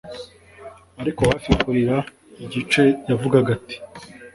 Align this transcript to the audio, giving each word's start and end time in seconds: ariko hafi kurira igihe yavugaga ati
ariko 1.01 1.21
hafi 1.29 1.49
kurira 1.61 1.97
igihe 2.43 2.83
yavugaga 3.09 3.49
ati 3.57 3.75